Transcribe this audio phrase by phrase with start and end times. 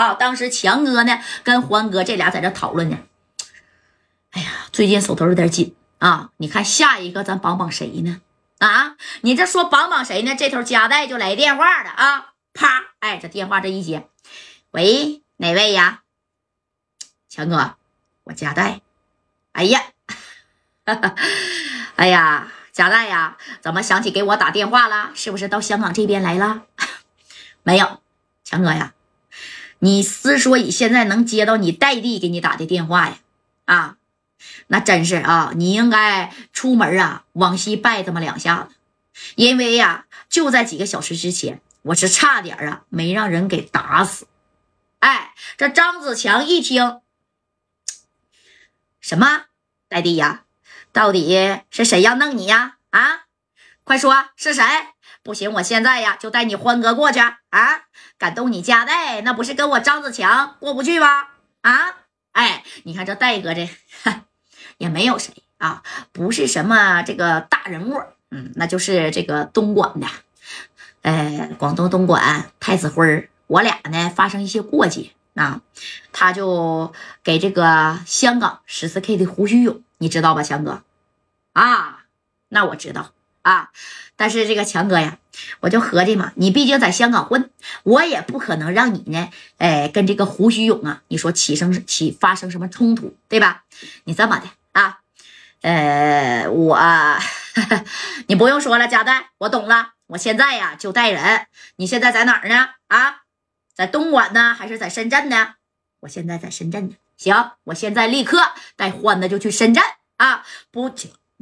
[0.00, 0.14] 啊。
[0.14, 2.98] 当时强哥呢跟欢哥这俩在这讨论呢。
[4.30, 6.30] 哎呀，最近手头有点紧啊！
[6.36, 8.20] 你看下一个咱帮帮谁呢？
[8.58, 10.34] 啊，你这说帮帮谁呢？
[10.34, 12.32] 这头夹带就来电话了啊！
[12.54, 14.08] 啪，哎，这电话这一接，
[14.70, 16.02] 喂，哪位呀？
[17.28, 17.74] 强哥，
[18.24, 18.82] 我夹带。
[19.52, 19.82] 哎呀，
[20.86, 21.14] 哈 哈
[21.96, 25.10] 哎呀，夹带呀，怎么想起给我打电话了？
[25.14, 26.62] 是不是到香港这边来了？
[27.64, 28.00] 没有，
[28.44, 28.94] 强哥呀，
[29.80, 33.18] 你之所以现在能接到你代弟给你打的电话呀，
[33.64, 33.96] 啊。
[34.68, 38.74] 那真是啊，你应该出门啊，往西拜这么两下子，
[39.34, 44.26] 因为呀，就在几个小时之前，我是差点啊没让人给打死。
[45.00, 47.00] 哎，这张子强一听，
[49.00, 49.44] 什么
[49.88, 50.44] 代弟呀？
[50.92, 52.76] 到底是谁要弄你呀？
[52.90, 53.26] 啊，
[53.90, 54.62] 快说是谁？
[55.24, 57.34] 不行，我现在呀就带你欢哥过去啊！
[58.18, 61.26] 敢动你家代，那不是跟我张子强过不去吗？
[61.62, 61.96] 啊，
[62.30, 63.68] 哎，你看这戴哥这。
[64.78, 70.06] 也没有谁啊，不是什么这个大人物，嗯，那就是这个东莞的，
[71.02, 75.62] 呃，广东东莞太子辉我俩呢发生一些过节啊，
[76.12, 76.92] 他就
[77.24, 80.84] 给这个香港十四 K 的胡须勇，你知道吧，强哥？
[81.54, 82.04] 啊，
[82.50, 83.10] 那我知道
[83.42, 83.70] 啊，
[84.16, 85.18] 但是这个强哥呀，
[85.60, 87.50] 我就合计嘛，你毕竟在香港混，
[87.84, 93.64] 我也不可能让你呢，哎，跟这个胡须勇啊，你说起生起发生什么冲突，对吧？
[94.04, 94.48] 你这么的。
[94.72, 95.00] 啊，
[95.62, 96.78] 呃，我，
[98.28, 99.94] 你不用说了，贾代，我懂了。
[100.06, 101.46] 我现在呀就带人。
[101.76, 102.70] 你现在在哪儿呢？
[102.88, 103.22] 啊，
[103.74, 105.54] 在东莞呢，还是在深圳呢？
[106.00, 106.94] 我现在在深圳呢。
[107.16, 109.82] 行，我现在立刻带欢子就去深圳
[110.16, 110.44] 啊！
[110.70, 110.90] 不，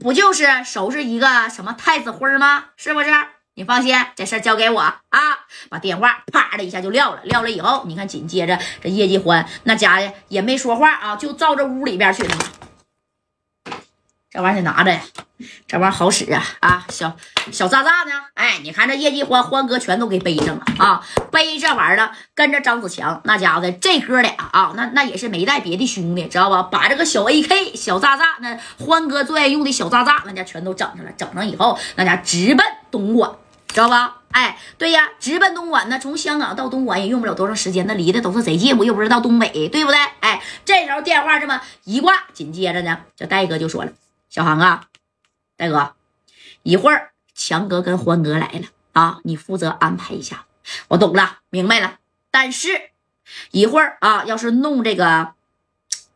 [0.00, 2.66] 不就是收拾一个什么太子辉吗？
[2.76, 3.10] 是不是？
[3.54, 5.00] 你放心，这事交给我啊！
[5.68, 12.36] 把电话啪的一下就撂了，撂了以后，你看紧接着这叶继欢那家伙也没说话啊，就照着屋里边去了。
[14.30, 15.00] 这玩意儿得拿着呀，
[15.66, 16.44] 这玩意儿好使啊！
[16.60, 17.16] 啊，小
[17.50, 18.12] 小炸炸呢？
[18.34, 21.02] 哎，你看这叶继欢、欢哥全都给背上了啊！
[21.32, 26.62] 背这玩意儿了，跟着张子强那家伙的，这哥俩啊，那那也是没带别的兄弟，知道吧？
[26.64, 31.10] 把这个小 AK、小炸炸，那欢哥最爱用的小炸炸，那家全都整上了。
[31.16, 33.34] 整上以后，那家直奔东莞，
[33.68, 34.16] 知道吧？
[34.32, 35.98] 哎，对呀，直奔东莞呢。
[35.98, 39.98] 从香港到东莞也用不了多长时间，那离的都是贼近，我又不是到东北，对不对？
[40.20, 43.92] 哎，这时候电话这么一挂，紧接着呢，这戴哥就说了。
[44.28, 44.88] 小航啊，
[45.56, 45.94] 大哥，
[46.62, 50.46] 一会儿强哥跟欢哥来了啊，你负责安排一下。
[50.88, 51.98] 我懂了，明白了。
[52.30, 52.90] 但是，
[53.52, 55.32] 一会儿啊，要是弄这个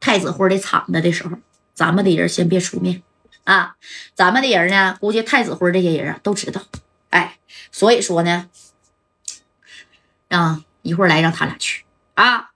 [0.00, 1.36] 太子辉的场子的时候，
[1.74, 3.02] 咱们的人先别出面
[3.44, 3.76] 啊。
[4.14, 6.62] 咱们的人呢，估计太子辉这些人啊都知道。
[7.10, 7.38] 哎，
[7.70, 8.48] 所以说呢，
[10.28, 12.52] 让一会儿来让他俩去啊。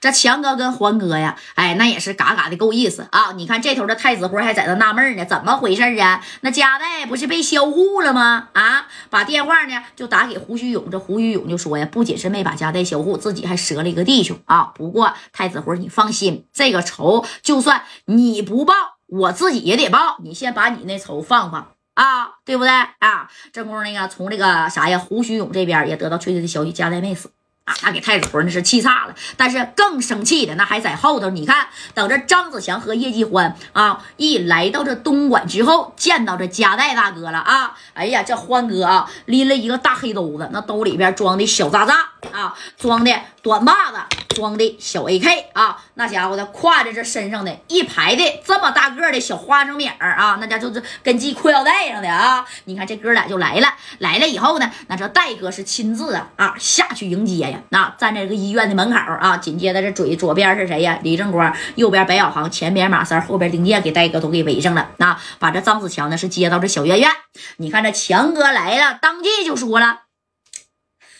[0.00, 3.32] 这强哥跟欢哥呀，哎，那也是嘎嘎的够意思啊！
[3.36, 6.24] 你看这头的太子辉还在那纳闷呢，怎么回事啊？
[6.40, 8.48] 那家代不是被销户了吗？
[8.52, 14.72] 啊，把电话呢就打给胡须勇，这胡须勇就说呀，不仅是没把家代销户，自己还折了一个弟兄啊。
[14.74, 18.74] 不过太子辉，你放心，这个仇就算你不报，
[19.06, 20.16] 我自己也得报。
[20.22, 23.30] 你先把你那仇放放啊，对不对啊？
[23.52, 27.30] 这功夫那个从这个啥呀，胡须勇这边也得到确切的消息，家代没死。
[27.64, 31.30] 啊，那给太子辉那是气炸了，但是更生气的那还在后头。
[31.30, 37.76] 你看，等着张子强和叶继欢啊，一来到这东莞之后，见到这嘉带大哥了啊！
[37.94, 41.94] 哎呀，这欢哥啊，拎了一个大黑兜子，那兜里边装的小渣渣
[42.32, 43.98] 啊，装的短把子，
[44.28, 52.46] 装的小 AK 啊，那家伙的挎着这身上的一排的这么大个的小花生米儿啊，那家就是跟系裤腰带上的啊！
[52.66, 57.60] 你看这哥俩就来了，来了以后呢，那这戴哥是亲自啊啊下去迎接呀。
[57.70, 60.98] 那站在这个医院的门口啊，紧接着这嘴左边是谁呀？
[61.02, 64.90] 李正光，右边白小航，前边马三，后边丁健，给戴哥都给围上了。
[64.98, 67.10] 那把这张子强呢是接到这小院院。
[67.56, 70.02] 你看这强哥来了，当即就说了：“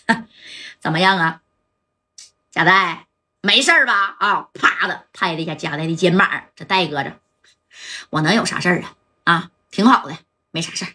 [0.80, 1.40] 怎么样啊，
[2.52, 3.06] 贾代，
[3.40, 6.28] 没事吧？”啊，啪的拍了一下贾代的肩膀。
[6.54, 7.18] 这戴哥这，
[8.10, 8.94] 我能有啥事儿啊？
[9.24, 10.16] 啊，挺好的，
[10.50, 10.90] 没啥事儿。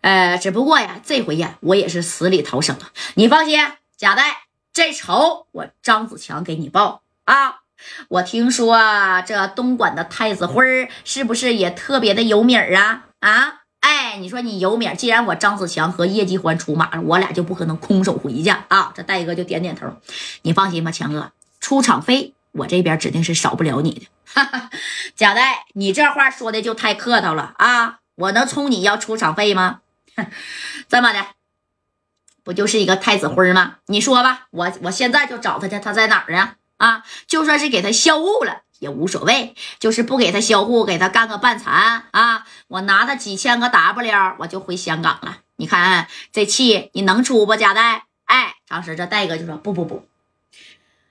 [0.00, 2.92] 呃，只不过呀，这回呀，我也是死里逃生了。
[3.14, 3.60] 你放心。
[3.96, 7.62] 贾代，这仇我张子强给你报啊！
[8.08, 8.80] 我听说
[9.26, 13.06] 这东莞的太子辉是不是也特别的有名啊？
[13.18, 18.92] 啊，哎，你说你有名，既然我张子强和叶继欢出马了，我俩就不可能空手回去啊！
[18.94, 19.86] 这戴哥就点点头，
[20.42, 24.06] 你放心吧，强哥，出场费我这边指定是少不了你的。
[25.16, 28.00] 贾代，你这话说的就太客套了啊！
[28.16, 29.80] 我能冲你要出场费吗？
[30.88, 31.26] 这么的。
[32.44, 33.76] 不就是一个太子辉吗？
[33.86, 36.56] 你说吧，我我现在就找他去，他在哪儿啊？
[36.78, 45.38] 啊，就算是给他销户了也无所谓，就是不给他销户，给他干个半残啊，我拿他几千个 W，我就回香港了。
[45.56, 47.56] 你看这气你能出不？
[47.56, 50.06] 贾代，哎，当时这戴哥就说不不不，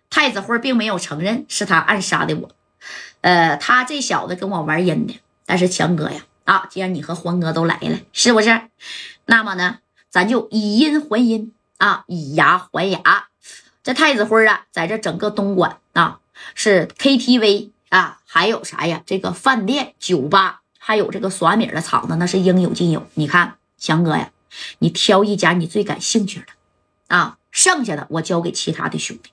[0.10, 2.50] 太子辉并没有承认是他暗杀的我，
[3.22, 5.20] 呃，他这小子跟我玩阴的。
[5.46, 8.62] 但是强哥呀，啊，既然你和欢哥都来了，是不是？
[9.26, 9.80] 那么呢，
[10.10, 13.28] 咱就以阴还阴啊，以牙还牙。
[13.84, 16.20] 这太子辉啊，在这整个东莞啊，
[16.56, 19.02] 是 KTV 啊，还有啥呀？
[19.06, 23.06] 这个饭店、酒吧，还有这个耍米的场子，那是应有尽有。
[23.16, 24.32] 你看，强哥呀，
[24.80, 26.46] 你挑一家你最感兴趣的
[27.08, 29.32] 啊，剩下的我交给其他的兄弟。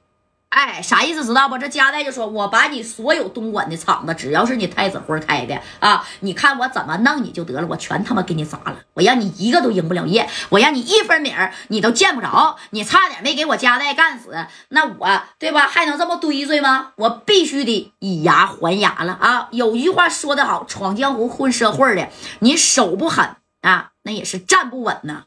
[0.54, 1.58] 哎，啥意思知道不？
[1.58, 15.66] 这加代就说：“我把你所有东莞的厂子，只要是你太子辉开的啊，你看我怎么弄你就得了，我全他妈给你砸了，我让你一个都赢不了业，我让你一分米儿你都见不着，你差点没给我加代干死，那我对吧？
[15.66, 16.92] 还能这么堆罪吗？
[16.98, 19.48] 我必须得以牙还牙了啊！
[19.50, 22.08] 有一句话说得好，闯江湖混社会的，
[22.38, 25.24] 你手不狠啊，那也是站不稳呐。”